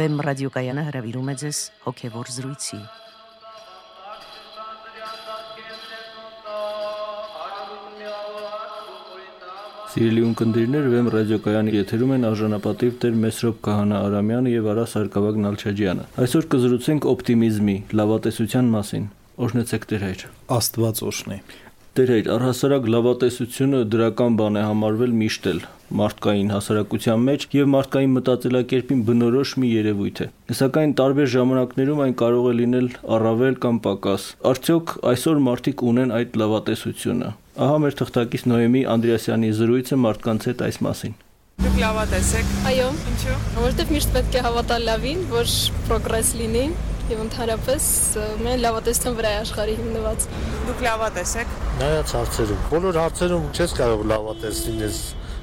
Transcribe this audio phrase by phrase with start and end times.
[0.00, 2.78] Վեմ ռադիոկայանը հրավիրում է ձեզ հոգևոր զրույցի։
[9.92, 16.06] Սիրելի ունկնդիրներ, Վեմ ռադիոկայանի եթերում են արժանապատիվ Տեր Մեսրոպ Քահանա Արամյանը եւ Արա Սարգսակ Նալչաջյանը։
[16.24, 19.04] Այսօր կզրուցենք օպտիմիզմի, լավատեսության մասին։
[19.44, 20.24] Օրհնեցեք Տեր հայր։
[20.60, 21.38] Աստված օրհնի։
[22.00, 25.62] Տեր հայր, առհասարակ լավատեսությունը դրական բան է համարվել միշտ էլ
[26.00, 30.28] մարդկային հասարակության մեջ եւ մարդկային մտածելակերպին բնորոշ մի երևույթ է։
[30.60, 36.38] Սակայն տարբեր ժամանակներում այն կարող է լինել առավել կամ պակաս։ Արդյոք այսօր մարդիկ ունեն այդ
[36.42, 41.18] լավատեսությունը։ Ահա մեր թղթակից Նոեմի Անդրեասյանի զրույցը մարդկանց հետ այս մասին։
[41.60, 45.50] Դուք լավատես եք։ Այո, Ինչու՞։ որովհետև միշտ պետք է հավատալ լավին, որ
[45.90, 46.62] պրոգրես լինի
[47.10, 47.86] եւ ընդհանրապես
[48.46, 50.26] մեր լավատեսության վրա է աշխարհի հիմնված։
[50.70, 55.00] Դուք լավատես եք։ Նայած հարցերում, բոլոր հարցերում չես կարող լավատես լինես։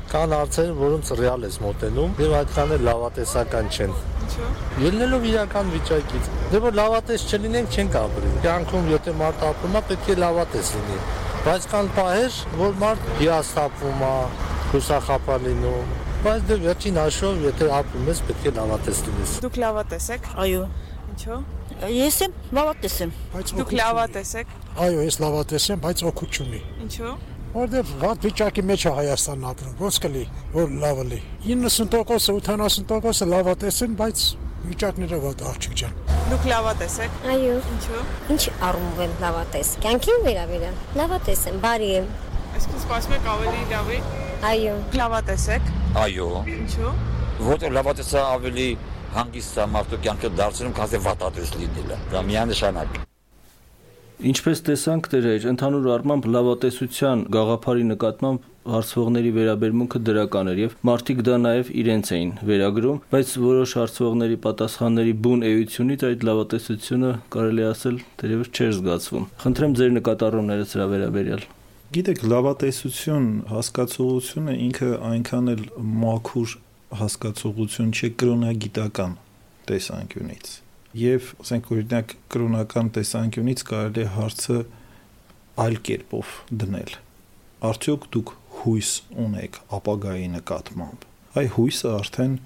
[0.07, 4.51] Կան հարցեր, որոնց ռեալ ես մոտենում եւ այդքան էլ լավատեսական չեն։ Ինչու՞։
[4.85, 10.07] Ելնելով իրական վիճակից, դե որ լավատես չլինենք չենք ապրի։ Կյանքում եթե մարդ ապրում է, պետք
[10.07, 10.99] է լավատես լինի։
[11.47, 14.15] Բայց կան պահեր, որ մարդ հիասթափվում է,
[14.71, 15.95] հուսախապա լինում։
[16.27, 20.63] Բայց դե վերջին հաշվով, եթե ապրում ես, պետք է լավատես լինես։ Դուք լավատես եք։ Այո,
[21.17, 21.39] Ինչու՞։
[21.93, 24.53] ես եմ լավատես եմ։ բայց Դուք լավատես եք։
[24.87, 27.15] Այո, ես լավատես եմ, բայց օգուտ չունի։ Ինչու՞։
[27.57, 33.79] Որտեվ վատ վիճակի մեջ է Հայաստանն ապրում։ Ոնց կլի, որ լավը լի։ 90%-ը, 80%-ը լավատես
[33.87, 34.25] են, բայց
[34.67, 35.95] վիճակները վատ աղջիկ ջան։
[36.27, 38.03] Դուք լավատես եք։ Այո, Ինչու՞։
[38.35, 42.09] ինչ առումով եմ լավատես։ Կյանքին վերաբերյալ։ Լավատես եմ, բարի եմ։
[42.57, 43.99] Այսինքն սպասում եք ավելի լավի։
[44.51, 46.95] Այո, լավատես եք։ Այո, Ինչու՞։
[47.47, 48.69] որտեղ լավատեսը ավելի
[49.17, 53.06] հանգիստ է մարդու կյանքը դարձնում, քան թե վատատես լինելը։ Դա միանշանակ։
[54.17, 61.35] Ինչպես տեսանք դերեր, ընդհանուր առմամբ լավատեսության գաղափարի նկատմամբ հարցվողների վերաբերմունքը դրական էր եւ մարդիկ դա
[61.43, 68.51] նաեւ իրենց էին վերագրում, բայց որոշ հարցվողների պատասխանների բուն էությունից այդ լավատեսությունը կարելի ասել դերևս
[68.57, 71.49] չէր զգացվում։ Խնդրեմ ձեր նկատառումները սրա վերաբերյալ։
[71.97, 75.67] Գիտեք, լավատեսություն հասկացողությունը ինքը այնքան էլ
[76.03, 76.61] մաքուր
[77.05, 79.19] հասկացողություն չէ կրոնագիտական
[79.69, 80.55] տեսանկյունից։
[80.97, 84.55] Եվ ասենք օրինակ կրոնական տեսանկյունից կարելի է հարցը
[85.61, 86.29] այլ կերպով
[86.61, 86.93] դնել։
[87.67, 88.31] Արդյոք դուք
[88.61, 88.91] հույս
[89.23, 91.05] ունեք ապագայի նկատմամբ։
[91.37, 92.37] Այ հույսը արդեն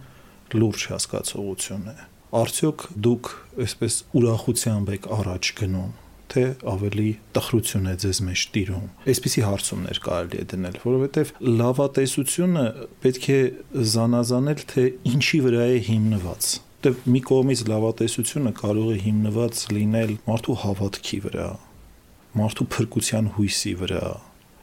[0.57, 1.95] լուրջ հասկացողություն է։
[2.41, 3.29] Արդյոք դուք
[3.67, 5.93] այսպես ուրախությամբ եք առաջ գնում,
[6.31, 7.07] թե ավելի
[7.37, 12.65] տխրություն է ձեզ մեջ տիրում։ Այսպիսի հարցումներ կարելի է դնել, որովհետև լավատեսությունը
[13.05, 13.39] պետք է
[13.95, 16.51] զանազանել, թե ինչի վրա է հիմնված
[16.81, 21.49] որտեվ մի կողմից լավատեսությունը կարող է հիմնված լինել մարդու հավատքի վրա,
[22.39, 24.05] մարդու փրկության հույսի վրա,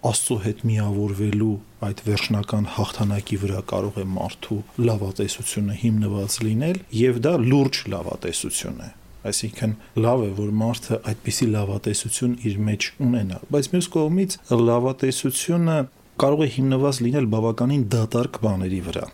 [0.08, 1.52] Աստծո հետ միավորվելու
[1.86, 4.58] այդ վերջնական հաղթանակի վրա կարող է մարդու
[4.88, 8.90] լավատեսությունը հիմնված լինել եւ դա լուրջ լավատեսություն է
[9.30, 14.36] այսինքն լավ է որ մարդը այդպիսի լավատեսություն իր մեջ ունենա բայց մյուս կողմից
[14.70, 15.78] լավատեսությունը
[16.22, 19.08] կարող է հիմնված լինել բավականին դատարկ բաների վրա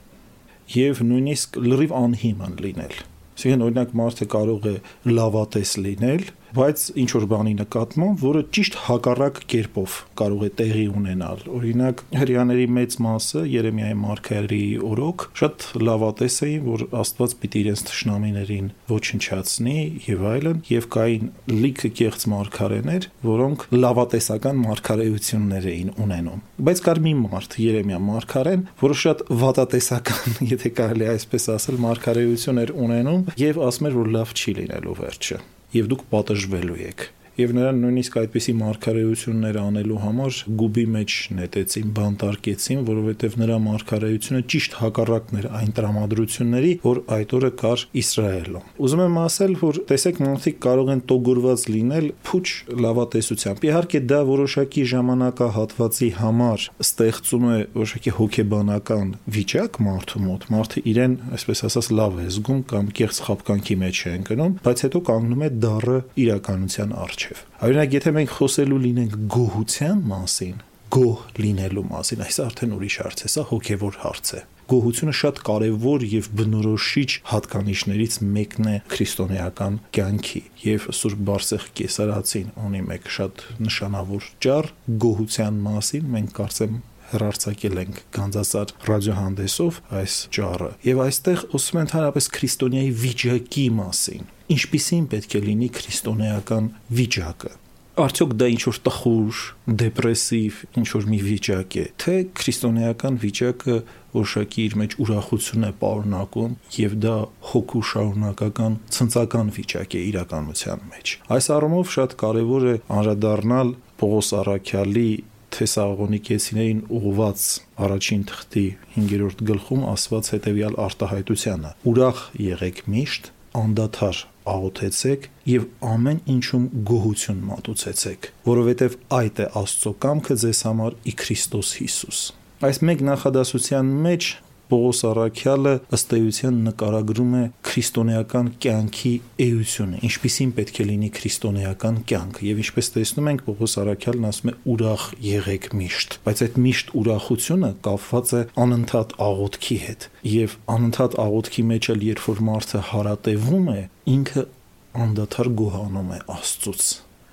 [0.73, 2.97] եւ նույնիսկ լրիվ անհիմն լինել
[3.35, 4.73] Այսինքն օրինակ մարդը կարող է
[5.11, 6.21] լավատես լինել,
[6.55, 12.67] բայց ինչ որ բանի նկատմամբ, որը ճիշտ հակառակ կերպով կարող է տեղի ունենալ։ Օրինակ, հрьяաների
[12.77, 20.25] մեծ մասը Երեմիայի մարգարի օրոք շատ լավատես էին, որ Աստված պիտի իրենց ճշնամիներին ոչնչացնի եւ
[20.35, 21.33] այլն, եւ կային
[21.65, 29.01] լիքը կեղծ մարգարեներ, որոնք լավատեսական մարգարեություններ էին ունենում։ Բայց կար մի մարդ, Երեմիա մարգարեն, որը
[29.05, 34.57] շատ վատատեսական, եթե կարելի այսպես ասել, մարգարեություն էր ունենում եւ ասում էր, որ լավ չի
[34.61, 35.43] լինելու վերջը
[35.75, 37.07] եւ դուք պատժվելու եք
[37.41, 44.77] եւ նրան նույնիսկ այդպիսի մարգարեություններ անելու համար գուբի մեջ նետեցին, բանտարկեցին, որովհետեւ նրա մարգարեությունը ճիշտ
[44.81, 50.59] հակառակն էր այն տրամադրությունների, որ այդ օրը կար Իսրայելում։ Ուզում եմ ասել, որ տեսեք մարդիկ
[50.65, 52.47] կարող են տոգորված լինել փուչ
[52.85, 61.15] լավատեսությամբ։ Իհարկե դա որոշակի ժամանակահատվածի համար ստեղծում է որոշակի հոգեբանական վիճակ մարդու մոտ։ Մարդը իրեն,
[61.35, 65.51] այսպես ասած, լավ է զգում կամ կեղծ խապկանքի մեջ է ընկնում, բայց հետո կանգնում է
[65.65, 70.57] դառը իրականության առջ առջև։ Օրինակ, եթե մենք խոսելու լինենք գոհության մասին,
[70.95, 76.05] գոհ լինելու մասին, այս արդեն ուրիշ հարց է, սա հոգևոր հարց է։ Գոհությունը շատ կարևոր
[76.09, 84.31] եւ բնորոշիչ հատկանիշներից մեկն է քրիստոնեական կյանքի եւ Սուրբ Բարսեղ Կեսարացին ունի մեկ շատ նշանավոր
[84.45, 84.71] ճառ
[85.05, 86.81] գոհության մասին մենք կարծեմ
[87.15, 95.05] հերարցակել ենք Գանձասար ռադիոհանդեսով այս ճառը եւ այստեղ ուսում են ընդհանրապես քրիստոնեայի վիճակի մասին ինչպիսին
[95.15, 97.55] պետք է լինի քրիստոնեական վիճակը
[97.95, 99.41] Արդյոք դա ինչ որ տխուր,
[99.81, 103.77] դեպրեսիվ, ինչ որ մի վիճակ է, թե քրիստոնեական վիճակը
[104.15, 107.15] որոշակի իր մեջ ուրախություն է պարունակում եւ դա
[107.53, 113.73] հոգու շարունակական ցնցական վիճակ է իրականության մեջ։ Այս առումով շատ կարեւոր է անդրադառնալ
[114.03, 115.09] Պողոս Արաքյալի
[115.55, 117.47] Թեսաղոնիկեցիներին ուղված
[117.85, 121.73] առաջին թղթի 5-րդ գլխում ասված հետևյալ արտահայտությանը.
[121.91, 124.23] Ուրախ եղեք միշտ, անդադար
[124.55, 131.71] աղոթեցեք եւ ամեն ինչում գոհություն մատուցեցեք, որովհետեւ այդ է Աստծո կամքը ձեզ համար ի Քրիստոս
[131.81, 132.21] Հիսուս։
[132.65, 134.29] Այս մեկ նախադասության մեջ
[134.71, 139.13] Պողոս Արաքյալը ըստ էության նկարագրում է քրիստոնեական կյանքի
[139.45, 144.57] էությունը, ինչպիսին պետք է լինի քրիստոնեական կյանքը, եւ ինչպես տեսնում ենք Պողոս Արաքյալն ասում է
[144.75, 151.67] ուրախ եղեք միշտ, բայց այդ միշտ ուրախությունը կապված է անընդհատ աղոթքի հետ, եւ անընդհատ աղոթքի
[151.75, 153.81] մեջ էլ երբ որ մարդը հարատևում է,
[154.15, 154.47] ինքը
[154.95, 156.85] անդադար գոհանում է Աստծուց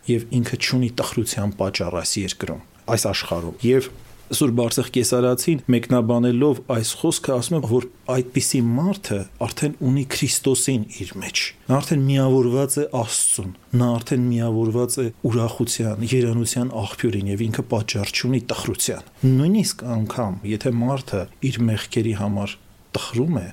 [0.10, 2.62] եւ ինքը ճունի տխրության պատճառ այս երկրում
[2.96, 3.90] այս աշխարհում եւ
[4.32, 11.12] Սուրբ Բարսեղ Կեսարացին մեկնաբանելով այս խոսքը ասում է, որ այդպիսի մարդը արդեն ունի Քրիստոսին իր
[11.22, 13.52] մեջ։ Նա արդեն միավորված է Աստծուն։
[13.82, 20.74] Նա արդեն միավորված է ուրախության, երանության աղբյուրին եւ ինքը պատճառ չունի տխրության։ Նույնիսկ անգամ, եթե
[20.80, 22.56] մարդը իր մեղքերի համար
[22.96, 23.48] տխրում է,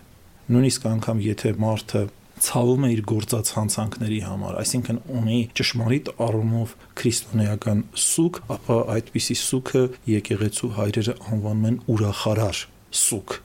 [0.48, 2.04] նույնիսկ անգամ եթե մարդը
[2.44, 9.84] ցավում է իր գործած հանցանքների համար, այսինքն ունի ճշմարիտ առումով քրիստոնեական սուկ, ապա այդպիսի սուքը
[10.14, 12.60] եկեղեցու հայրերը անվանում են ուրախարար
[13.02, 13.38] սուկ։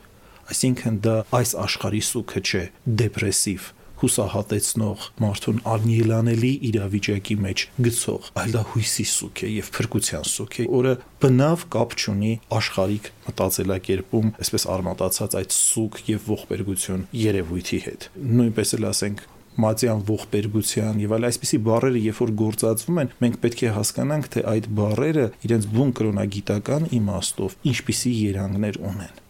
[0.53, 2.63] Այսինքն դա այս աշխարհի սուքը չէ,
[3.03, 3.71] դեպրեսիվ
[4.03, 10.65] հուսահատեցնող, մարդուն անելանելի իրավիճակի մեջ գցող, այլ դա հույսի սուք է եւ փրկության սուք է,
[10.73, 18.75] որը բնավ կապ չունի աշխարհիկ մտածելակերպում, այսպես արմատացած այդ սուք եւ ողբերգություն երևույթի հետ։ Նույնպես
[18.77, 19.23] էլ ասենք
[19.63, 24.45] մատյան ողբերգության եւ այլ այսպիսի բառերը երբ որ գործածվում են մենք պետք է հասկանանք թե
[24.53, 29.22] այդ բառերը իրենց բուն կրոնագիտական իմաստով ինչպիսի երանգներ ունեն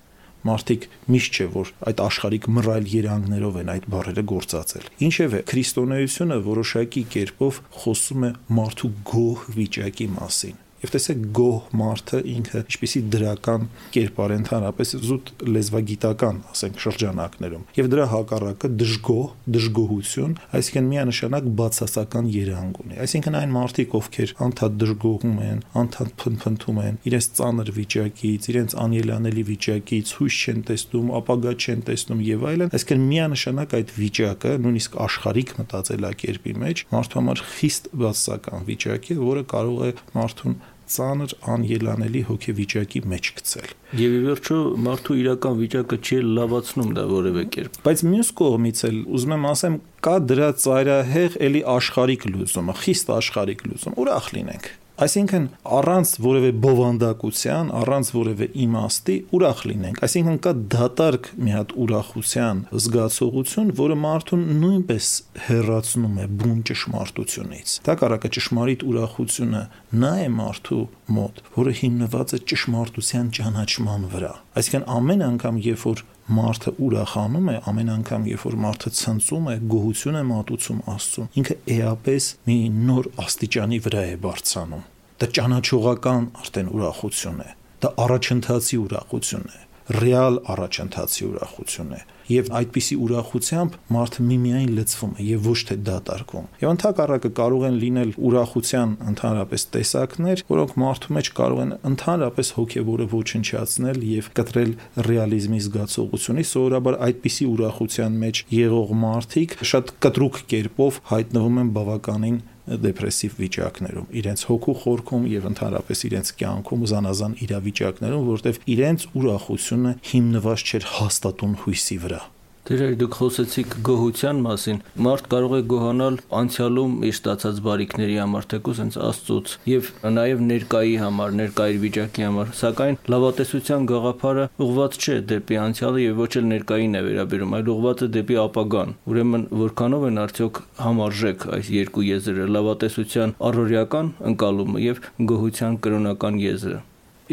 [0.48, 7.04] մարդիկ միշտ չէ որ այդ աշխարհիկ մռայլ երանգներով են այդ բառերը գործածել ինչևէ քրիստոնեությունը որոշակի
[7.16, 14.32] կերպով խոսում է մարդու գոհ վիճակի մասին Եվ տեսեք գոհ մարդը ինքը ինչպիսի դրական կերպար
[14.36, 23.00] ընդհանրապես զուտ լեզվագիտական, ասենք շրջանակներում։ Եվ դրա հակառակը դժգոհ, դժգոհություն, այսինքն միանշանակ բացասական երանգ ունի։
[23.04, 29.44] Այսինքն այն մարդիկ, ովքեր անդադ դժգոհում են, անդադ փնփնթում են իրենց ծանր վիճակից, իրենց անելանելի
[29.54, 35.56] վիճակից, հույս չեն տեսնում, ապագա չեն տեսնում եւ այլն, այսինքն միանշանակ այդ վիճակը նույնիսկ աշխարհիկ
[35.64, 40.58] մտածելակերպի մեջ մարդու համար խիստ բացասական վիճակ է, որը կարող է մարդուն
[40.94, 47.44] ծանր անելանելի հոգեվիճակի մեջ գցել։ Եվ ի վերջո մարդու իրական վիճակը չի լավացնում դա որևէ
[47.56, 53.14] կերպ։ Բայց մյուս կողմից էլ ուզում եմ ասեմ, կա դրա ծայրահեղ էլի աշխարհիկ լուծումը, խիստ
[53.18, 54.72] աշխարհիկ լուծում։ Ուրախ լինենք
[55.04, 62.62] Այսինքն առանց որևէ բովանդակության, առանց որևէ իմաստի ուրախ լինենք։ Այսինքն կա դատարկ մի հատ ուրախության
[62.84, 65.10] զգացողություն, որը մարդուն նույնպես
[65.50, 69.66] հերացնում է բուն ճշմարտությունից։ Դա կարակը ճշմարիտ ուրախությունը
[70.04, 70.82] նա է մարդու
[71.18, 74.34] մոտ, որը հիմնված է ճշմարտության ճանաչման վրա։
[74.64, 79.56] Այսինքն ամեն անգամ, երբ որ մարդը ուրախանում է ամեն անգամ երբ որ մարդը ցնծում է
[79.74, 84.90] գոհություն է մատուցում Աստծուն ինքը էապես մի նոր աստիճանի վրա է բարձրանում
[85.24, 87.52] դա ճանաչողական արդեն ուրախություն է
[87.84, 89.62] դա առաջընթացի ուրախություն է
[90.04, 96.46] ռեալ առաջընթացի ուրախություն է եւ այդպիսի ուրախությամբ մարդը միմիայն լցվում է եւ ոչ թե դատարկվում։
[96.64, 103.08] Եվ ընդհակառակը կարող են լինել ուրախության ընդհանրապես տեսակներ, որոնք մարդու մեջ կարող են ընդհանրապես հոգեվորը
[103.14, 104.72] ոչնչացնել եւ կտրել
[105.10, 112.42] ռեալիզմի զգացողությունի։ Սովորաբար այդպիսի ուրախության մեջ եղող մարդիկ շատ կտրուկ կերպով հայտնվում են բավականին
[112.84, 120.64] դեպրեսիվ վիճակներում, իրենց հոգու խորքում եւ ընդհանրապես իրենց կյանքում զանազան իրավիճակներում, որտեղ իրենց ուրախությունը հիմնված
[120.64, 122.22] չէր հաստատուն հույսի վրա։
[122.64, 128.78] Դերեր դուք խոսեցիք գոհության մասին։ Մարդ կարող է գոհանալ անցյալում իր ստացած բարիքների համար, թեկուզ
[128.80, 135.60] հենց Աստծոց եւ նաեւ ներկայի համար, ներկայի վիճակի համար, սակայն լավատեսության գաղափարը ուղված չէ դեպի
[135.64, 140.24] անցյալը եւ ոչ էլ ներկային է վերաբերում, այլ ուղված է դեպի ապագան։ Ուրեմն որքանով են
[140.24, 145.04] արդյոք համարժեք այս երկու եզրը՝ լավատեսության առօրյական ընկալումը եւ
[145.34, 146.80] գոհության կրոնական եզրը։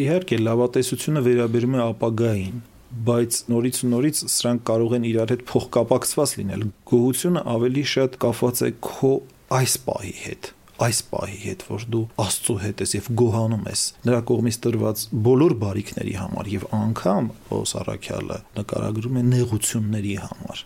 [0.00, 2.60] Իհարկե, լավատեսությունը վերաբերում է ապագային,
[3.10, 8.64] բայց նորից ու նորից սրանք կարող են իրար հետ փոխկապակցված լինել։ Գոհությունը ավելի շատ կապված
[8.66, 9.12] է քո
[9.60, 14.20] այս պահի հետ այս պահի հետ, որ դու Աստծո հետ ես եւ գոհանում ես նրա
[14.30, 20.62] կողմից տրված բոլոր բարիքների համար եւ անգամ Պողոս Արաքյալը նկարագրում է նեղությունների համար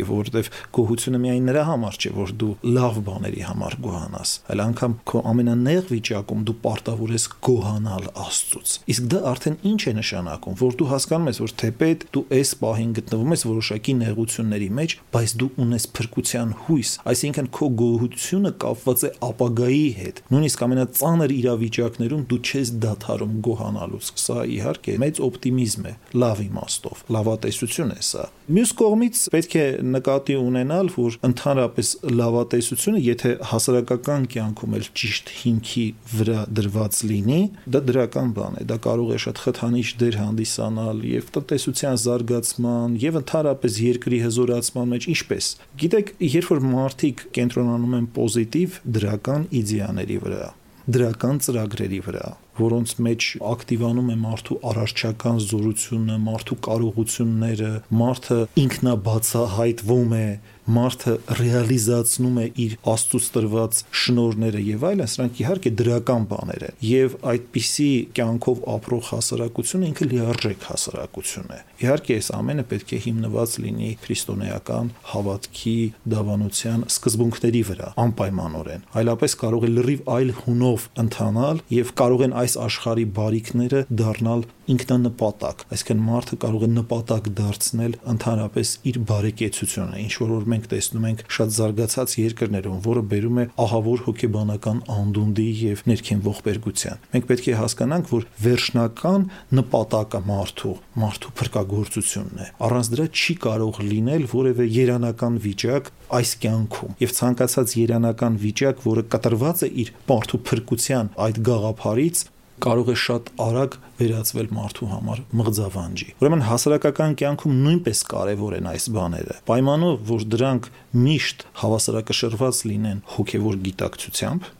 [0.00, 4.96] եւ որովհետեւ գոհությունը միայն նրա համար չէ, որ դու լավ բաների համար գոհանաս, այլ անգամ
[5.12, 10.76] քո ամենանեղ վիճակում դու պարտավոր ես գոհանալ Աստծուց։ Իսկ դա արդեն ինչ է նշանակում, որ
[10.82, 15.50] դու հասկանում ես, որ թեպետ դու այս պահին գտնվում ես որոշակի նեղությունների մեջ, բայց դու
[15.62, 22.72] ունես փրկության հույս, այսինքն քո գոհությունը կապված է ապագայի հետ։ Նույնիսկ ամենածանր իրավիճակներում դու չես
[22.82, 29.54] դադարում գոհանալուց։ Սա իհարկե մեծ օպտիմիզմ է, լավ իմաստով, լավատեսություն է սա։ Մյուս կողմից պետք
[29.56, 37.40] է նկատի ունենալ, որ ընդհանրապես լավատեսությունը, եթե հասարակական կյանքում էլ ճիշտ հիմքի վրա դրված լինի,
[37.74, 43.20] դա դրական բան է, դա կարող է շատ խթանիչ դեր հանդիսանալ եւ տնտեսության զարգացման եւ
[43.22, 45.50] ընդհանրապես երկրի հզորացման մեջ ինչպես։
[45.82, 50.48] Գիտեք, երբ որ մարդիկ կենտրոնանում են պոզիտիվ դրական իդեաների վրա,
[50.92, 52.28] դրական ծրագրերի վրա,
[52.58, 60.26] որոնց մեջ ակտիվանում է մարդու առարչական զորությունը, մարդու կարողությունները, մարդը ինքնաբացահայտվում է,
[60.62, 67.16] մարդը ռեալիզացնում է իր աստծուց տրված շնորները եւ այլն, սրանք իհարկե դրական բաներ են։ Եվ
[67.32, 73.90] այդպիսի կյանքով ապրող հասարակությունը ինքը լիարժեք հասարակություն է։ Իհարկե, այս ամենը պետք է հիմնված լինի
[74.06, 75.76] քրիստոնեական հավատքի,
[76.12, 82.58] դավանության սկզբունքների վրա, անպայմանորեն։ Այլապես կարող է լրիվ այլ հունով ընթանալ եւ կարող են այս
[82.66, 90.46] աշխարհի բարիքները դառնալ ինքնանպատակ, այսինքն մարդը կարող է նպատակ դարձնել ընդհանրապես իր բարեկեցությունը, ինչ որ
[90.52, 97.02] մենք տեսնում ենք շատ զարգացած երկրներում, որը բերում է ահավոր հոգեբանական անդունդի եւ ներքին ողբերգության։
[97.12, 99.26] Մենք պետք է հասկանանք, որ վերջնական
[99.58, 106.96] նպատակը մարդու, մարդու փրկagorցությունն է։ Առանց դրա չի կարող լինել որևէ երանական վիճակ այս կյանքում
[107.02, 112.24] եւ ցանկացած երանական վիճակ, որը կտրված է իր մարդու փրկության այդ գաղափարից,
[112.62, 118.88] կարող է շատ արագ վերածվել մարդու համար մղձավանջի։ Ուրեմն հասարակական կյանքում նույնպես կարևոր են այս
[118.96, 120.68] բաները։ Պայմանով, որ դրանք
[121.02, 124.50] միշտ հավասարակշռված լինեն հոգևոր գիտակցությամբ,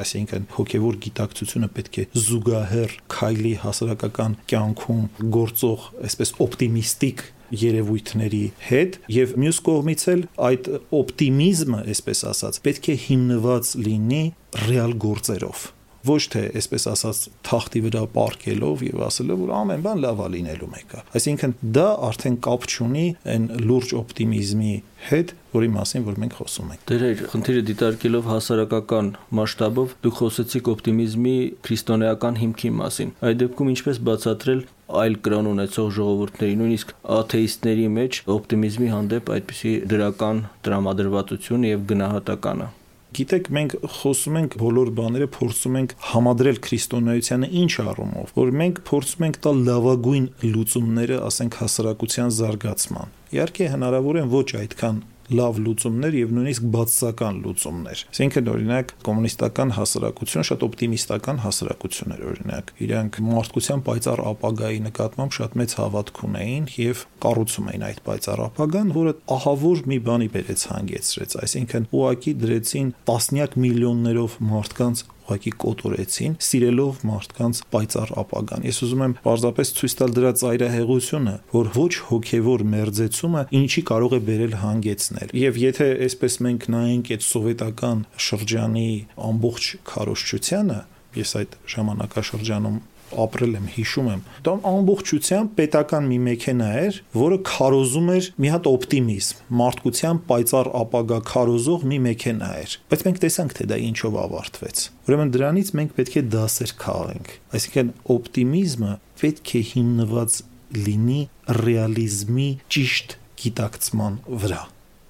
[0.00, 5.02] այսինքն հոգևոր գիտակցությունը պետք է զուգահեռ քայլի հասարակական կյանքում
[5.34, 7.24] գործող, այսպես օպտիմիստիկ
[7.60, 10.70] երևույթների հետ եւ մյուս կողմից էլ այդ
[11.00, 14.22] օպտիմիզմը, այսպես ասած, պետք է հիմնված լինի
[14.70, 15.66] ռեալ գործերով
[16.06, 21.02] ոչ թե այսպես ասած թախտի վրա պարկելով եւ ասելով որ ամեն բան լավա լինելու մեկա
[21.20, 24.74] այսինքն դա արդեն կապ չունի այն լուրջ օպտիմիզմի
[25.10, 29.06] հետ որի մասին որ մենք խոսում ենք Դեր խնդիրը դիտարկելով հասարակական
[29.38, 36.56] մասշտաբով դուք խոսեցիք օպտիմիզմի քրիստոնեական հիմքի մասին այդ դեպքում ինչպես բացատրել այլ կրոն ունեցող ժողովուրդների,
[36.60, 42.68] նույնիսկ աթեիստների մեջ օպտիմիզմի հանդեպ այդպիսի դրական տրամադրվածություն եւ գնահատականը։
[43.10, 49.24] Գիտեք, մենք խոսում ենք բոլոր բաները փորձում ենք համադրել քրիստոնեությանը ինչ առումով, որ մենք փորձում
[49.26, 56.32] ենք տալ լավագույն լուծումները, ասենք հասարակության զարգացման։ Իհարկե հնարավոր են ոչ այդքան լավ լուծումներ եւ
[56.36, 64.22] նույնիսկ բացասական լուծումներ։ Այսինքն օրինակ կոմունիստական հասարակությունը շատ օպտիմիստական հասարակություն էր օրինակ։ Իրանք մարդկության պայծառ
[64.30, 69.98] ապագայի նկատմամբ շատ մեծ հավատք ունեին եւ կառուցում էին այդ պայծառ ապագան, որը ահավոր մի
[70.10, 78.64] բանի բերեց հանգեցրեց, այսինքն ուղակի դրեցին տասնյակ միլիոններով մարդկանց ուղղակի կոտորեցին, սիրելով մարդկանց պայծառ ապագան։
[78.66, 84.20] Ես ուզում եմ պարզապես ցույց տալ դրա ծայրահեղությունը, որ ոչ հոգևոր մերձեցումը ինչի կարող է
[84.26, 88.90] բերել հանգեցնել։ Եվ եթե այսպես մենք նայենք այդ սովետական շրջանի
[89.30, 90.80] ամբողջ քարոշչությանը,
[91.20, 92.80] ես այդ ժամանակաշրջանում
[93.24, 98.68] ապրել եմ, հիշում եմ։ Դա ամբողջությամբ պետական մի մեքենա էր, որը քարոզում էր մի հատ
[98.70, 104.84] օպտիմիզմ, մարդկության պայծառ ապագա քարոզող մի մեքենա էր։ Բայց մենք տեսանք, թե դա ինչով ավարտվեց։
[105.10, 111.22] Ուրեմն դրանից մենք պետք է դասեր քաղենք։ Այսինքն օպտիմիզմը պետք է հիմնված լինի
[111.60, 114.60] ռեալիզմի ճիշտ գիտակցման վրա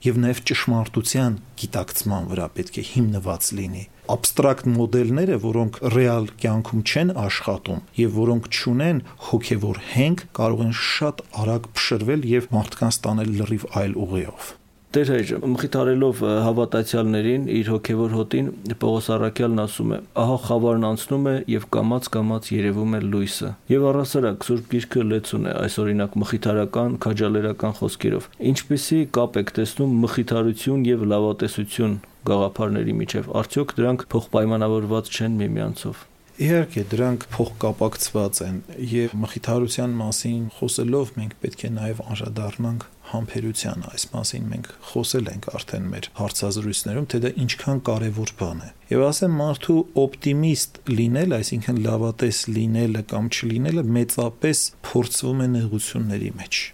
[0.01, 3.83] եւ նաեւ ճշմարտության գիտակցման վրա պետք է հիմնված լինի
[4.15, 11.27] абստրակտ մոդելները, որոնք ռեալ կյանքում չեն աշխատում եւ որոնք չունեն հոգեվոր հենք, կարող են շատ
[11.43, 14.57] արագ փշրվել եւ մարդկանց տանել լրիվ այլ ուղիով։
[14.91, 18.49] Տեր հայր, մխիթարելով հավատացյալներին իր հոգևոր հոտին
[18.83, 19.99] Պողոս Արաքյալն ասում է.
[20.19, 25.55] «Ահա խավարն անցնում է եւ կամած-կամած երևում է լույսը»։ Եվ առասարակ Սուրբ Գիրքը լեցուն է
[25.63, 31.95] այս օրինակ մխիթարական, քաջալերական խոսքերով։ Ինչպեսի կապ եք տեսնում մխիթարություն եւ լավատեսություն
[32.29, 36.07] գաղափարների միջև։ Արդյոք դրանք փոխպայմանավորված չեն միմյանցով։
[36.41, 38.55] Իհարկե, դրանք փոխկապակցված են
[38.91, 45.51] եւ մխիթարության մասին խոսելով մենք պետք է նաեւ անդրադառնանք համբերությանը։ Այս մասին մենք խոսել ենք
[45.61, 51.85] արդեն մեր հարցազրույցներում, թե դա ինչքան կարևոր բան է։ Եվ ասեմ մարդու օպտիմիստ լինել, այսինքն
[51.91, 56.67] լավատես լինելը կամ չլինելը մեծապես փորձվում է նեղությունների մեջ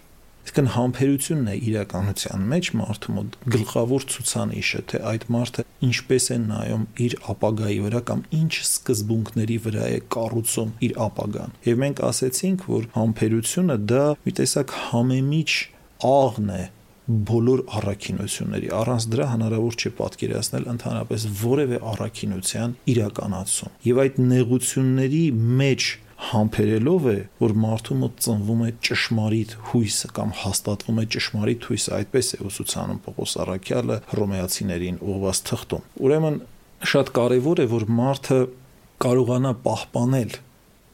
[0.47, 6.85] Իսկն համբերությունն է իրականության մեջ մարդու մոտ գլխավոր ցուցանիշը, թե այդ մարդը ինչպես է նայում
[7.03, 12.87] իր ապագայի վրա կամ ինչ սկզբունքների վրա է կառուցում իր ապագան։ Եվ մենք ասացինք, որ
[12.95, 15.59] համբերությունը դա մի տեսակ համեմիջ
[16.15, 16.63] աղն է
[17.07, 25.23] բոլոր առաքինությունների առանց դրա հնարավոր չէ պատկերացնել ընդհանրապես որևէ առաքինության իրականացում եւ այդ նեղությունների
[25.61, 31.91] մեջ համբերելով է, որ մարդու մոտ ծնվում է ճշմարիտ հույսը կամ հաստատվում է ճշմարիտ հույսը,
[31.97, 36.39] այդպես է ուսուցանում Պողոս Արաքյալը հռոմեացիներին ուղված թղթում։ Ուրեմն
[36.91, 38.39] շատ կարևոր է, որ մարդը
[39.07, 40.35] կարողանա պահպանել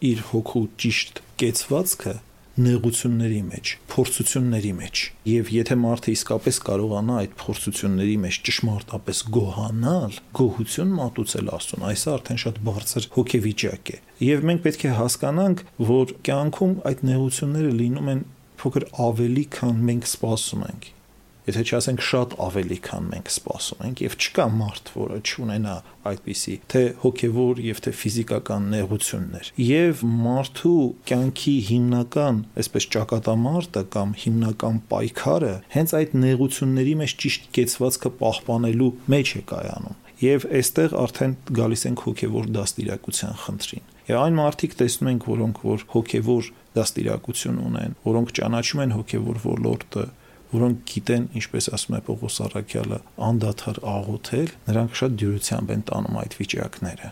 [0.03, 2.13] իր հոգու ճիշտ կեցվածքը
[2.53, 10.93] նեղությունների մեջ, փորձությունների մեջ։ Եվ եթե մարդը իսկապես կարողանա այդ փորձությունների մեջ ճշմարտապես գոհանալ, գոհություն
[10.99, 16.75] մատուցել Աստծուն, այս արդեն շատ բարձր հոգեվիճակ է։ Եվ մենք պետք է հասկանանք, որ կյանքում
[16.93, 18.27] այդ նեղությունները լինում են
[18.61, 20.93] փոքր ավելի, քան մենք սպասում ենք
[21.43, 25.75] եթե չասենք շատ ավելի քան մենք սպասում ենք եւ չկա մարդ, որը չունենա
[26.07, 30.77] այդպիսի թե հոգեվոր եւ թե ֆիզիկական նեղություններ եւ մարդու
[31.09, 39.33] կյանքի հիմնական այսպես ճակատամարտը կամ հիմնական պայքարը հենց այդ նեղությունների մեջ ճիշտ կեցվածքը պահպանելու մեջ
[39.33, 45.25] է կայանում եւ այստեղ արդեն գալիս ենք հոգեվոր դաստիարակության խնդրին եւ այն մարդիկ տեսնում ենք
[45.31, 50.05] որոնք որ հոգեվոր դաստիարակություն ունեն որոնք ճանաչում են հոգեվոր ոլորտը
[50.53, 56.37] որոնք գիտեն, ինչպես ասում է Պողոս Արաքյալը, անդադար աղոթել, նրանք շատ դյուրությամբ են տանում այդ
[56.39, 57.09] վիճակները։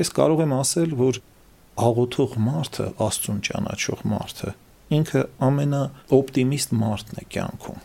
[0.00, 1.20] Ես կարող եմ ասել, որ
[1.80, 4.52] աղոթող մարդը, Աստծուն ճանաչող մարդը,
[4.90, 7.82] ինքը ամենաօպտիմիստ մարդն է կյանքում։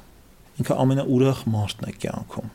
[0.55, 2.51] Ինքը ամենաուրախ մարդն է կյանքում,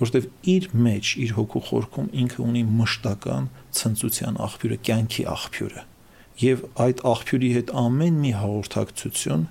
[0.00, 3.44] որովհետև իր մեջ, իր հոգու խորքում ինքը ունի մշտական
[3.78, 5.84] ցնծության աղբյուրը, կյանքի աղբյուրը։
[6.44, 9.44] Եվ այդ աղբյուրի հետ ամեն մի հաղորդակցություն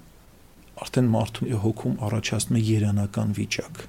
[0.81, 3.83] արդեն մարդու հոգում առաջացնում է երանական վիճակ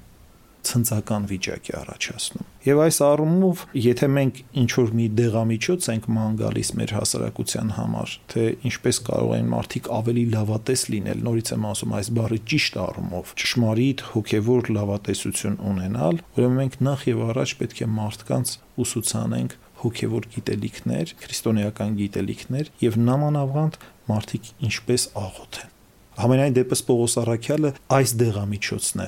[0.65, 6.37] ցնցական վիճակ է առաջացնում։ Եվ այս առումով, եթե մենք ինչ որ մի դեղամիջոց ենք ման
[6.39, 11.93] գալիս մեր հասարակության համար, թե ինչպես կարող են մարդիկ ավելի լավատես լինել, նորից եմ ասում
[11.99, 17.89] այս բառի ճիշտ առումով, ճշմարիտ հոգևոր լավատեսություն ունենալ, ուրեմն մենք նախ եւ առաջ պետք է
[17.99, 25.74] մարդկանց ուսուցանենք հոգևոր գիտելիքներ, քրիստոնեական գիտելիքներ եւ նամանավանդ մարդիկ ինչպես աղոթեն
[26.15, 29.07] Համենայն դեպս Պողոս Արաքյալը այս դեղամիջոցն է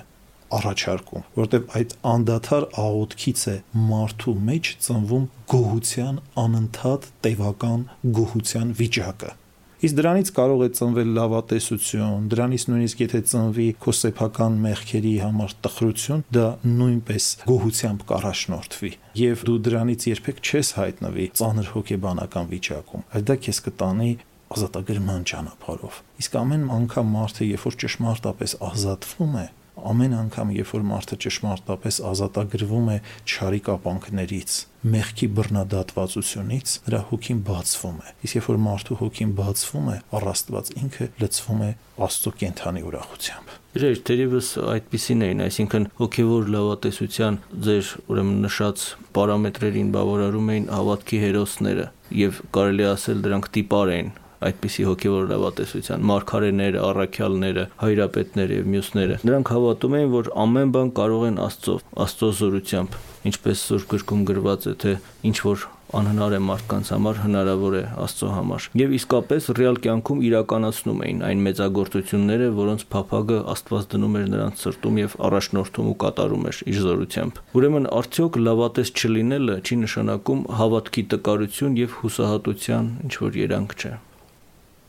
[0.58, 3.56] առաջարկում, որտեղ այդ անդադար աղոթքից է
[3.88, 7.84] մարդու մեջ ծնվում գոհության անընդհատ տևական
[8.18, 9.34] գոհության վիճակը։
[9.78, 16.24] Իսկ դրանից կարող է ծնվել լավատեսություն, դրանից նույնիսկ եթե ծնվի քո սեփական մեղքերի համար տխրություն,
[16.34, 18.92] դա նույնպես գոհությամբ կառաջնորդվի
[19.22, 24.12] եւ դու դրանից երբեք չես հայտնվի ծանր հոգեբանական վիճակում։ Այդ դա քեզ կտանի
[24.56, 30.86] ազատագրման ճանապարհով։ Իսկ ամեն անգամ մարդը, երբ որ ճշմարտապես ազատվում է, ամեն անգամ, երբ որ
[30.90, 34.56] մարդը ճշմարտապես ազատագրվում է չարի կապանքներից,
[34.94, 41.08] մեղքի բռնադատվածությունից, նրա հոգին բացվում է։ Իսկ երբ որ մարդու հոգին բացվում է, առաստված ինքը
[41.22, 41.72] լցվում է
[42.08, 48.86] Աստծո կենթանի ուրախությամբ։ Իրեր դերևս այդպիսին էին, այսինքն հոգևոր լավատեսության ձեր ուրեմն նշած
[49.18, 51.90] պարամետրերին բավարարում էին հավատքի հերոսները
[52.22, 54.16] եւ կարելի ասել դրանք տիպար էին
[54.48, 61.26] այդպիսի հոգևոր լավատեսության մարգարեները, առաքյալները, հայրապետները եւ մյուսները։ Նրանք հավատում էին, որ ամեն բան կարող
[61.32, 63.00] են Աստծով, Աստծո զորությամբ,
[63.32, 64.94] ինչպես Սուրբ գրքում գրված է, թե
[65.32, 71.04] ինչ որ անհնար է մարդկանց համար հնարավոր է Աստծո համար։ Եվ իսկապես ռեալ կյանքում իրականացնում
[71.08, 76.60] էին այն մեծագործությունները, որոնց փափագը Աստված դնում էր նրանց սրտում եւ առաջնորդում ու կատարում էր
[76.68, 83.80] իր զորությամբ։ Ուրեմն արդյոք լավատես չլինելը չի նշանակում հավատքի տկարություն եւ հուսահատության ինչ որ երանգ
[83.80, 83.96] չէ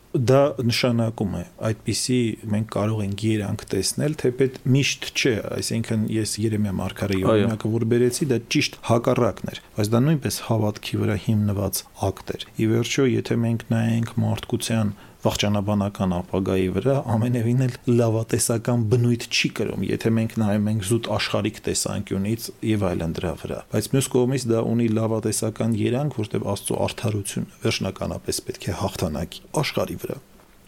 [0.09, 2.19] դա նշանակում է այդպիսի
[2.49, 8.27] մենք կարող ենք երանգ տեսնել թեպետ միշտ չէ այսինքն ես Երեմիա Մարգարեի օրինակը որ բերեցի
[8.31, 13.39] դա ճիշտ հակառակն էր բայց դա նույնպես հավատքի վրա հիմնված ակտ էր ի վերջո եթե
[13.45, 14.93] մենք նայենք մարդկության
[15.25, 21.61] վաղճանաբանական ապագայի վրա ամենևին էլ լավատեսական բնույթ չի կրում, եթե մենք նայում ենք զուտ աշխարհիկ
[21.67, 27.61] տեսանկյունից եւ այլն դրա վրա։ Բայց մյուս կողմից դա ունի լավատեսական երանգ, որտեղ Աստծո արդարությունը
[27.67, 30.19] վերջնականապես պետք է հաղթանակի աշխարհի վրա։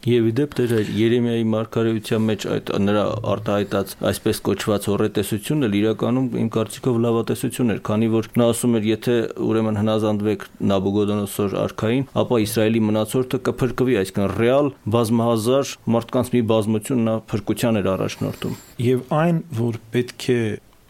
[0.02, 6.98] Եվ իդեպ դեր Երեմիայի մարգարեության մեջ այդ նրա արտահայտած այսպես կոչված հորետեսությունը իրականում իմ կարծիքով
[7.06, 13.42] լավատեսություն էր, քանի որ նա ասում էր, եթե ուրեմն հնազանդվեք Նաբուգոդոնոսոր արքային, ապա Իսրայելի մնացորդը
[13.46, 18.60] կփրկվի, այսինքն ռեալ բազմահազար մարդկանց մի բազմություն նա փրկության էր առաջնորդում։
[18.90, 20.42] Եվ այն, որ պետք է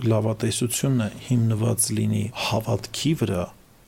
[0.02, 3.44] լավատեսությունը հիմնված լինի հավատքի վրա,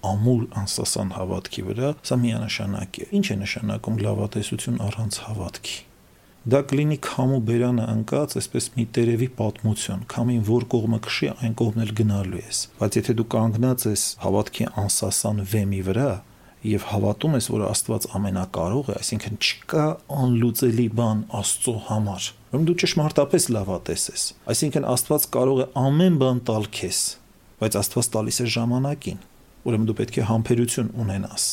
[0.10, 5.80] ամուր անսասան հավատքի վրա, սա միանշանակ է։ Ինչ է նշանակում լավատեսություն առանց հավատքի։
[6.44, 11.84] Դա կլինի քամու բերանը ընկած, այսպես մի տերևի պատմություն, քամին որ կողմը քշի, այն կողմն
[11.86, 16.12] էլ գնալու ես։ Բայց եթե դու կանգնած ես հավատքի անսասան վեմի վրա,
[16.64, 19.88] եւ հավատում ես, որ Աստված ամենակարող է, այսինքն չկա
[20.24, 26.42] անլուծելի բան Աստծո համար։ Ուրեմն դու ճշմարտապես լավատես ես։ Այսինքն Աստված կարող է ամեն բան
[26.48, 27.02] տալ քեզ,
[27.64, 29.20] բայց Աստված տալիս է ժամանակին։
[29.64, 31.46] Ուրեմն դու պետք է համբերություն ունենաս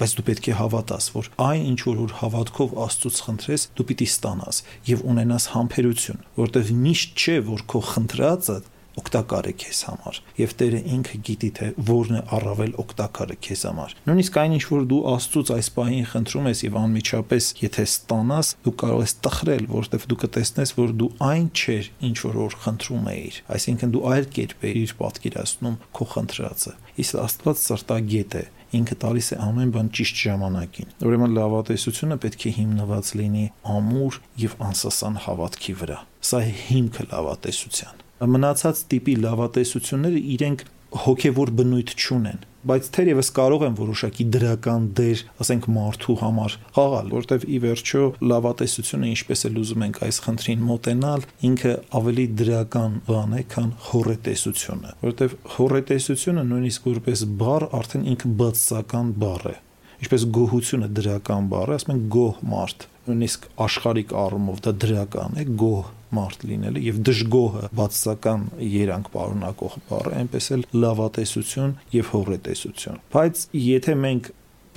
[0.00, 4.60] բայց դու պետք է հավատաս, որ այն ինչ որ հավատքով Աստծուց խնդրես, դու պիտի ստանաս
[4.88, 8.56] եւ ունենաս համբերություն, որտեղ միշտ չէ, որ քո խնդրածը
[9.00, 13.94] օգտակար է քեզ համար եւ Տերը ինքը գիտի թե որն է առավել օգտակարը քեզ համար
[14.10, 18.74] նույնիսկ այն ինչ որ դու Աստծուց այս պահին խնդրում ես եւ անմիջապես եթե ստանաս դու
[18.82, 23.42] կարող ես տխրել որովհետեւ դու կտեսնես որ դու այն չեր ինչ որ որ խնդրում էիր
[23.56, 29.38] այսինքն դու այլ կերպ էիր պատկերացնում քո խնդրածը իսկ Աստված սրտագետ է ինքը տալիս է
[29.42, 35.98] ամեն բան ճիշտ ժամանակին։ Ուրեմն լավատեսությունը պետք է հիմնված լինի ամուր եւ անսասան հավատքի վրա։
[36.30, 40.64] Սա է հիմքը լավատեսության մնացած տիպի լավատեսությունները իրենք
[41.06, 47.46] հոգևոր բնույթ չունեն բայց թերևս կարող են որոշակի դրական դեր, ասենք մարդու համար խաղալ, որտեվ
[47.48, 53.42] ի վերջո լավատեսությունը, ինչպես էլ ուզում ենք այս խնդրին մոտենալ, ինքը ավելի դրական բան է,
[53.54, 59.56] քան հորետեսությունը, որտեվ հորետեսությունը նույնիսկ որպես բառ արդեն ինքը բացական բառ է
[60.00, 65.44] ինչպես գոհությունը դրական բառ է, ասում են գոհ մարդ, նույնիսկ աշխարհիկ առումով դա դրական է,
[65.60, 73.42] գոհ մարդ լինելը եւ դժգոհը բացական երանք պարունակող բառը, այնպես էլ լավատեսություն եւ հողրետեսություն։ Բայց
[73.60, 74.30] եթե մենք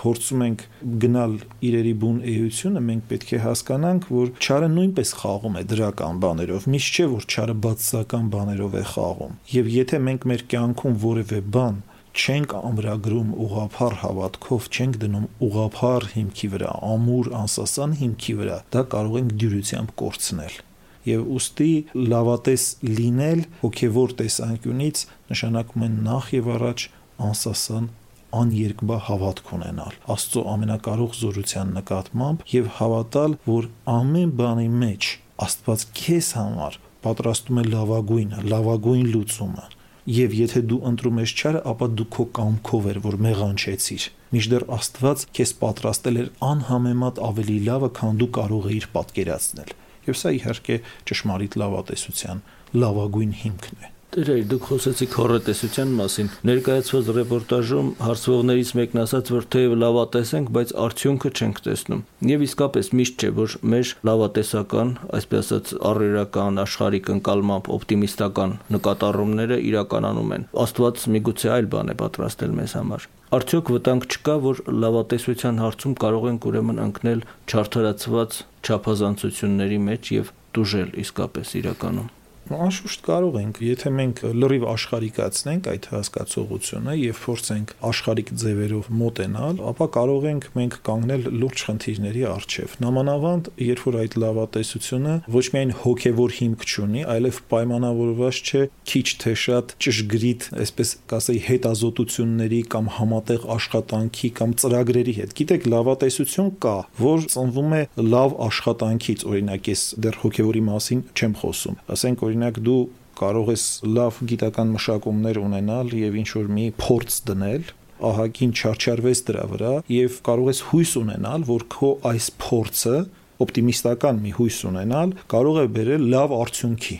[0.04, 0.63] փորձում ենք
[1.04, 6.67] գնալ իրերի բուն էությունը, մենք պետք է հասկանանք, որ ճարը նույնպես խաղում է դրական բաներով։
[6.74, 11.80] Միշտ չէ, որ ճարը բացական բաներով է խաղում։ Եվ եթե մենք մեր կյանքում որևէ բան
[12.13, 19.17] չենք ամրագրում ուղափառ հավատքով, չենք դնում ուղափառ հիմքի վրա, ամուր անսասան հիմքի վրա, դա կարող
[19.24, 20.62] ենք դյուրությամբ կորցնել
[21.10, 21.72] եւ ուստի
[22.13, 26.88] լավատես լինել հոգեվոր տեսանկյունից նշանակում է նախ եւ առաջ
[27.28, 27.92] անսասան
[28.34, 35.12] աներկբա հավատք ունենալ Աստծո ամենակարող զորության նկատմամբ եւ հավատալ, որ ամեն բանի մեջ
[35.44, 39.66] Աստված քեզ համար պատրաստում է լավագույնը, լավագույն լուծումը
[40.04, 45.24] եւ եթե դու ընտրում ես չարը, ապա դու քո կամքով էր, որ մեղանչեցիր։ Միջդեռ Աստված
[45.38, 49.72] քեզ պատրաստել էր անհամեմատ ավելի լավը, քան դու կարող էիր պատկերացնել։
[50.10, 52.44] Եվ սա իհարկե ճշմարիտ լավատեսության
[52.84, 59.73] լավագույն հիմքն է։ Տերեր, դուք խոսեցիք հորետեսության մասին։ Ներկայացված ռեպորտաժում հարցվողներից մեկն ասաց, որ թեև
[59.82, 65.73] լավատես ենք, բայց արդյունքը չենք տեսնում։ Եվ իսկապես միշտ չէ, որ մեր լավատեսական, այսպես ասած,
[65.89, 73.12] առերական, աշխարհիկ ընկալմամբ օպտիմիստական նկատառումները իրականանում են։ Աստված միգուցե այլ բան է պատրաստել մեզ համար։
[73.34, 80.99] Արդյոք վտանգ չկա, որ լավատեսության հարցում կարող ենք ուրեմն ընկնել չարթարացված չափազանցությունների մեջ եւ դուժել
[81.02, 82.12] իսկապես իրականում։
[82.51, 89.88] Անշուշտ կարող ենք, եթե մենք լրիվ աշխարհիկացնենք այդ հասկացողությունը եւ փորձենք աշխարհիկ ձևերով մոտենալ, ապա
[89.95, 96.36] կարող ենք մենք կանգնել լուրջ խնդիրների առջև։ Նամանավանդ, երբ որ այդ լավատեսությունը ոչ միայն հոգեվոր
[96.43, 104.29] հիմք չունի, այլև պայմանավորված չէ քիչ թե շատ ճշգրիտ, այսպես կասեի, հետազոտությունների կամ համատեղ աշխատանքի
[104.39, 107.82] կամ ծրագրերի հետ։ Գիտեք, լավատեսություն կա, որ ծնվում է
[108.13, 112.82] լավ աշխատանքից, օրինակ, ես դեռ հոգեվորի մասին չեմ խոսում։ Ասենք օրինակ դու
[113.19, 117.72] կարող ես լավ գիտական մշակումներ ունենալ եւ ինչ որ մի փորձ դնել
[118.04, 122.98] ահագին չարչարվես դրա վրա եւ կարող ես հույս ունենալ, որ քո այս փորձը
[123.43, 126.98] օպտիմիստական մի հույս ունենալ կարող է բերել լավ արդյունքի։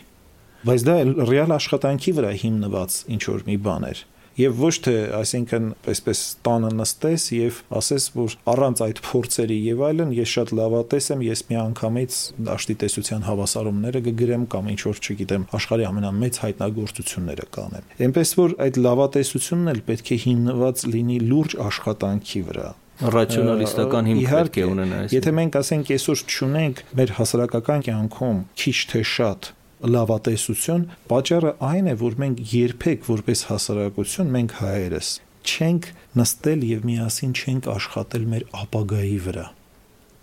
[0.64, 0.96] Բայց դա
[1.28, 4.04] ռեալ աշխատանքի վրա հիմնված ինչ որ մի բան էր
[4.38, 10.14] եւ ոչ թե այսինքն այսպես տանը նստես եւ ասես որ առանց այդ փորձերի եւ այլն
[10.18, 12.18] ես շատ լավատես եմ ես մի անգամից
[12.50, 18.80] դաշտի տեսության հավասարումները կգրեմ կամ ինչ որ չգիտեմ աշխարհի ամենամեծ հայտնագործությունները կանեմ այնպես որ այդ
[18.84, 25.14] լավատեսությունն էլ պետք է հիմնված լինի լուրջ աշխատանքի վրա ռացիոնալիստական հիմք պետք է ունենա այս
[25.14, 29.48] եթե մենք ասենք այսօր չունենք մեր հասարակական կյանքում քիչ թե շատ
[29.84, 35.10] լավատեսություն, պատճառը այն է, որ մենք երբեք որպես հասարակություն մենք հայերս
[35.44, 39.44] չենք նստել եւ միասին չենք աշխատել մեր ապագայի վրա։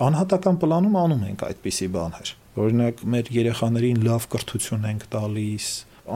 [0.02, 5.67] Անհատական պլանում անում ենք այդպիսի բաներ։ Օրինակ մեր երեխաներին լավ կրթություն ենք տալիս,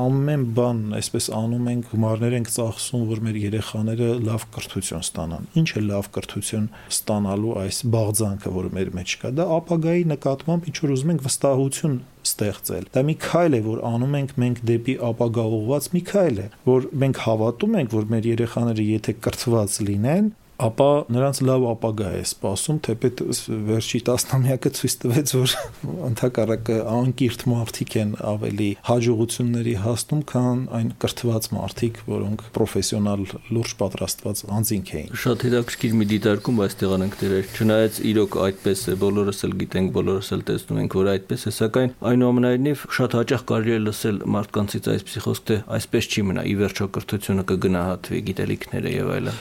[0.02, 5.70] ամեն բան այսպես անում ենք, գումարներ ենք ծախսում, որ մեր երեխաները լավ կրթություն ստանան։ Ինչ
[5.76, 10.96] է լավ կրթություն ստանալու այս բաղձանքը, որը մեր մեջ կա։ Դա ապագայի նկատմամբ ինչ որ
[10.96, 15.90] ուզում ենք վստահություն ստեղծել։ Դա մի քայլ է, որ անում ենք մենք դեպի ապագա ուղված
[15.96, 21.40] մի քայլ է, որ մենք հավատում ենք, որ մեր երեխաները եթե կրթված լինեն, ապա նրանց
[21.46, 23.22] լավ ապագա է սպասում, թեպետ
[23.68, 25.56] վերջի տասնամյակը ցույց տվեց, որ
[26.10, 34.44] ընդհակառակը անկիրթ մարդիկ են ավելի հաջողությունների հասնում, քան այն կրթված մարդիկ, որոնք պրոֆեսիոնալ լուրջ պատրաստված
[34.56, 39.56] անձինք էին։ Շատ հետաքրքիր մի դիտարկում այստեղ անենք դերեր։ Չնայած իրոք այդպես է, բոլորս էլ
[39.66, 44.20] գիտենք, բոլորս էլ տեսնում ենք, որ այդպես է, սակայն այնուամենայնիվ շատ հաճախ կարելի է լսել
[44.36, 49.40] մարդկանցից այսպիսի խոսք, թե այսպես չի մնա, ի վերջո կրթությունը կգնահատվի, գիտելիքները եւ այլն։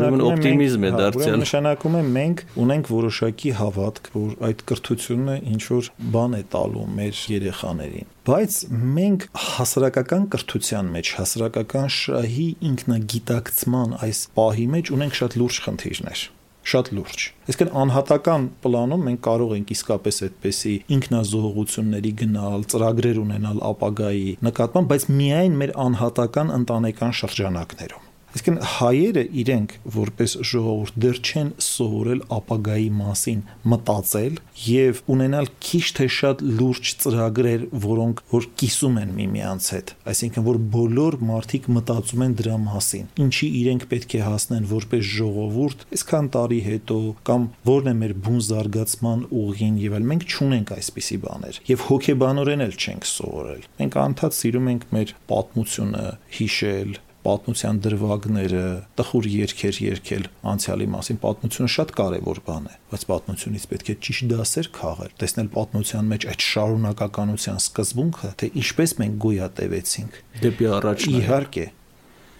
[0.00, 5.92] Ուրեմն օպտիմիզմ է դարձյալ։ Նշանակում է մենք ունենք որոշակի հավատք, որ այդ կրթությունը ինչ որ
[6.16, 14.66] բան է տալու մեր երեխաներին բայց մենք հասարակական կրթության մեջ, հասարակական շահի ինքնագիտակցման այս պահի
[14.74, 16.26] մեջ ունենք շատ լուրջ խնդիրներ
[16.70, 24.28] շատ լուրջ։ Այսինքն անհատական պլանում մենք կարող ենք իսկապես այդպեսի ինքնազոհողությունների գնալ, ծրագրեր ունենալ ապագայի
[24.50, 32.20] նկատմամբ, բայց միայն մեր անհատական ընտանեկան շրջանակներում Իսկն հայերը իրենք որպես ժողովուրդ դեռ չեն սովորել
[32.36, 33.40] ապագայի մասին
[33.72, 40.46] մտածել եւ ունենալ քիչ թե շատ լուրջ ծրագրեր, որոնք որ կիսում են միմյանց հետ։ Այսինքն
[40.46, 46.30] որ բոլոր մարդիկ մտածում են դրա մասին, ինչի իրենք պետք է հասնեն որպես ժողովուրդ, այսքան
[46.38, 51.60] տարի հետո կամ որն է մեր բուն զարգացման ուղին եւ այլ մենք չունենք այսպիսի բաներ
[51.70, 56.04] եւ հոգեբանորեն էլ չենք սովորել։ Մենք անդադ սիրում ենք մեր պատմությունը
[56.40, 58.62] հիշել, պատմության դրվագները,
[59.00, 64.28] տխուր երգեր երգել անցյալի մասին։ Պատմությունը շատ կարևոր բան է, բայց պատմությունից պետք է ճիշտ
[64.30, 71.66] դասեր քաղել, տեսնել պատմության մեջ այդ շարունակականության սկզբունքը, թե ինչպես մենք գոյատևեցինք դեպի առաջ։ Իհարկե։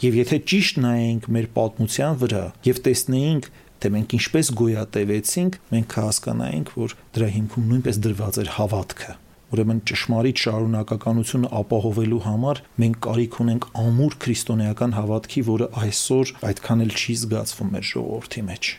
[0.00, 6.72] Եվ եթե ճիշտ նայենք մեր պատմության վրա եւ տեսնեինք թե մենք ինչպես գոյատևեցինք, մենք կհասկանայինք,
[6.80, 9.12] որ դրա հիմքում նույնպես դրված էր հավատքը
[9.50, 16.94] Ուրեմն ճշմարիտ շարունակականությունը ապահովելու համար մենք կարիք ունենք ամուր քրիստոնեական հավատքի, որը այսօր այդքան էլ
[17.00, 18.72] չի զգացվում մեր ժողովրդի մեջ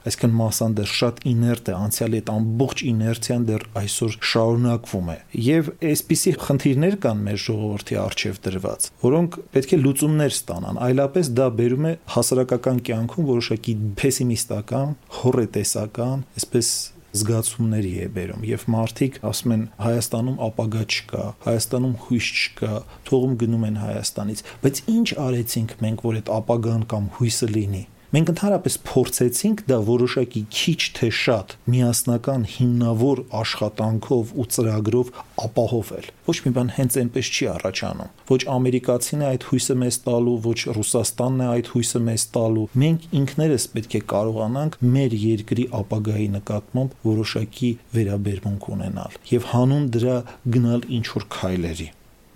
[0.00, 5.68] այսինքն մասան դեռ շատ իներտ է անցյալի այդ ամբողջ իներցիան դեռ այսօր շարունակվում է եւ
[5.90, 11.90] այսպիսի խնդիրներ կան մեր ժողովրդի արժեվ դրված որոնք պետք է լուծումներ ստանան այլապես դա բերում
[11.90, 16.72] է հասարակական կյանքում որոշակի պեսիմիստական հորետեսական այսպես
[17.10, 22.74] զգացումների է բերում եւ մարդիկ ասում են Հայաստանում ապագա չկա, Հայաստանում հույս չկա,
[23.10, 28.30] թողում գնում են Հայաստանից, բայց ինչ արեցինք մենք, որ այդ ապագան կամ հույսը լինի։ Մենք
[28.32, 35.12] ընդհանրապես փորձեցինք դա որոշակի քիչ թե շատ միասնական հիմնավոր աշխատանքով ու ծրագրով
[35.44, 40.34] ապահովել։ Ոչ մի բան հենց այնպես չի առաջանում։ Ոչ ամերիկացին է այդ հույսը մեզ տալու,
[40.48, 46.28] ոչ Ռուսաստանն է այդ հույսը մեզ տալու։ Մենք ինքներս պետք է կարողանանք մեր երկրի ապագայի
[46.40, 50.20] նկատմամբ որոշակի վերաբերմունք ունենալ եւ հանուն դրա
[50.58, 51.90] գնալ ինչ որ քայլերի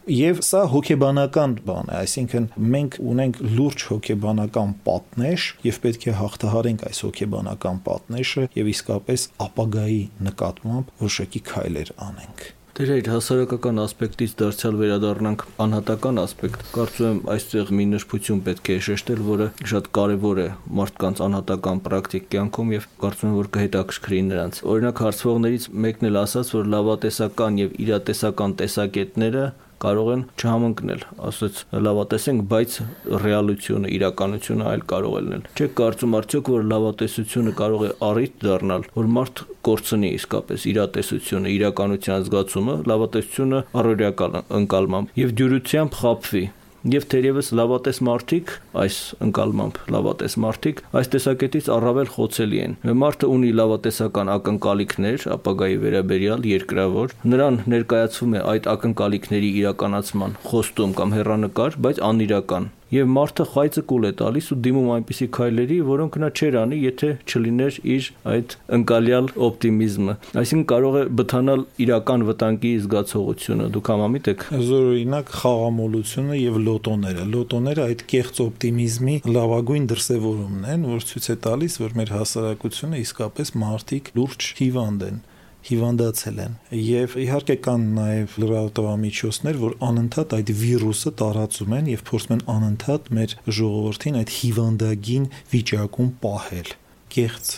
[0.04, 6.84] Եվ սա հոգեբանական բան է, այսինքն մենք ունենք լուրջ հոգեբանական պատնեշ եւ պետք է հաղթահարենք
[6.90, 14.78] այս հոգեբանական պատնեշը եւ իսկապես ապագայի նկատմամբ որոշակի քայլեր անենք։ Դեր այդ հասարակական ասպեկտից դարձյալ
[14.80, 20.48] վերադառնանք անհատական ասպեկտ։ Կարծում եմ այստեղ մի նշբություն պետք է շեշտել, որը շատ կարևոր է
[20.80, 26.50] մարդկանց անհատական պրակտիկ կյանքում եւ կարծում եմ որ կհետաքրքրի նրանց։ Օրինակ հարցվողներից մեկն էլ ասաց,
[26.58, 29.46] որ լավատեսական եւ իրատեսական տեսակետները
[29.84, 32.76] կարող են չհամընկնել, ասած լավատեսենք, բայց
[33.24, 38.88] ռեալությունը, իրականությունը այլ կարող է լինել։ Չեք կարծում արդյոք, որ լավատեսությունը կարող է առիթ դառնալ,
[38.98, 46.44] որ մարդ կորցնի իսկապես իրատեսությունը, իրականության զգացումը, լավատեսությունը առօրյական ընկալմամբ եւ դյուրությամբ խապվի
[46.92, 48.50] եւ թերևս լավատես մարդիկ
[48.82, 56.48] այս ընկալմամբ լավատես մարդիկ այս տեսակետից առավել խոցելի են մարդը ունի լավատեսական ակնկալիքներ ապագայի վերաբերյալ
[56.50, 63.82] երկրավոր նրան ներկայացվում է այդ ակնկալիքների իրականացման խոստում կամ հերանեկար բայց անիրական եւ մարդը խայծը
[63.90, 68.56] կուլ է տալիս ու դիմում այնպիսի քայլերի, որոնք նա չեր անի, եթե չլիներ իր այդ
[68.78, 76.58] ընկալյալ օպտիմիզմը։ Այսինքն կարող է բթանալ իրական վտանգի զգացողությունը։ Դուք համամիտ եք։ Զորօրինակ խաղամոլությունը եւ
[76.68, 83.04] լոտոները։ Լոտոները այդ կեղծ օպտիմիզմի լավագույն դրսևորումն են, որ ցույց է տալիս, որ մեր հասարակությունը
[83.04, 85.22] իսկապես մարդիկ լուրջ հիվանդ են
[85.68, 92.34] հիվանդացել են եւ իհարկե կան նաեւ լրատվամիջոցներ, որ անընդհատ այդ վիրուսը տարածում են եւ փորձում
[92.34, 96.74] են անընդհատ մեր ժողովրդին այդ հիվանդագին վիճակում պահել
[97.14, 97.54] կեղծ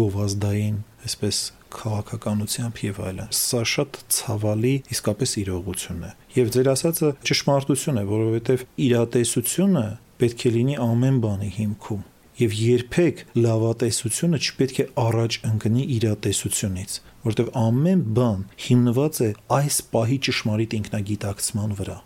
[0.00, 1.38] գովազդային այսպես
[1.74, 8.64] քաղաքականությամբ եւ այլն։ Սա շատ ցավալի իսկապես իրողություն է։ Եվ ձեր ասածը ճշմարտություն է, որովհետեւ
[8.86, 9.84] իրատեսությունը
[10.22, 17.50] պետք է լինի ամեն բանի հիմքում եւ երբեք լավատեսությունը չպետք է առաջ ընկնի իրատեսությունից որտեղ
[17.56, 21.98] ամեն բան հիմնված է այս պահի ճշմարիտ ինքնագիտակցման վրա։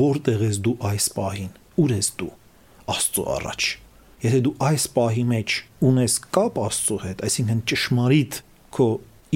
[0.00, 2.30] Որտեղ ես դու այս պահին։ Ուր ես դու։
[2.94, 3.68] Աստծո առաջ։
[4.20, 5.56] Եթե դու այս պահի մեջ
[5.90, 8.38] ունես կապ Աստծո հետ, այսինքն ճշմարիտ
[8.76, 8.88] քո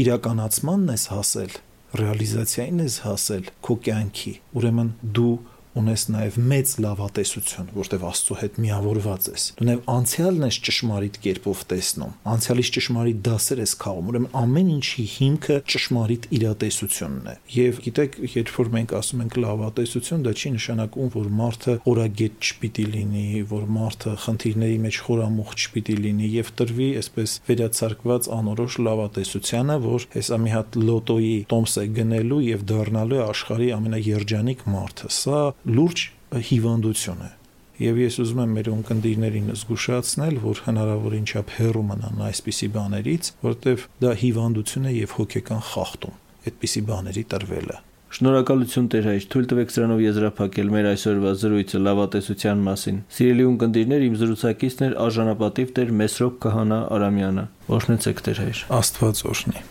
[0.05, 1.53] իրականացմանն ես հասել,
[1.95, 5.35] ռեալիզացիային ես հասել քո կյանքի, ուրեմն դու
[5.79, 11.63] ունես նաև մեծ լավատեսություն, որտեղ Աստծո հետ միավորված ես։ Դու նաև անցյալն ես ճշմարիտ կերպով
[11.73, 18.19] տեսնում։ Անցյալից ճշմարիտ դասեր ես քաղում, ուրեմն ամեն ինչի հիմքը ճշմարիտ իրատեսությունն է։ Եվ գիտեք,
[18.35, 23.65] երբ որ մենք ասում ենք լավատեսություն, դա չի նշանակում, որ մարդը օրագետ չպիտի լինի, որ
[23.75, 30.55] մարդը խնդիրների մեջ խորամուխ չպիտի լինի եւ տրվի այսպես վերացարկված անորոշ լավատեսությանը, որ հեսա մի
[30.55, 36.05] հատ լոտոյի տոմս է գնելու եւ դառնալու աշխարհի ամենաերջանիկ մարդը։ Սա լուրջ
[36.51, 37.31] հիվանդություն է։
[37.75, 43.89] Եվ ես ուզում եմ մեր ունկնդիրներին զգուշացնել, որ հնարավորին չափ հեռու մնան այսպիսի բաներից, որտեվ
[44.05, 47.81] դա հիվանդություն է եւ հոգեկան խախտում։ Այդպիսի բաների տրվելը։
[48.15, 54.19] Շնորհակալություն Տեր հայր, թույլ տվեք սրանով եզրափակել մեր այսօրվա զրույցը լավատեսության մասին։ Սիրելի ունկնդիրներ, իմ
[54.23, 59.71] զրուցակիցն էր արժանապատիվ Տեր Մեսրոպ Քահանա Արամյանը։ Օրհնեցեք Տեր հայր։ Աստված օրհնի։